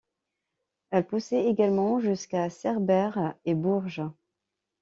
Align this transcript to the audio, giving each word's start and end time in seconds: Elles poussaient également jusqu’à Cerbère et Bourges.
Elles 0.89 1.05
poussaient 1.05 1.45
également 1.45 1.99
jusqu’à 1.99 2.49
Cerbère 2.49 3.35
et 3.45 3.53
Bourges. 3.53 4.01